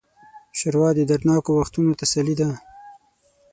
ښوروا 0.57 0.89
د 0.95 0.99
دردناکو 1.09 1.51
وختونو 1.59 1.97
تسلي 2.01 2.35
ده. 2.41 2.49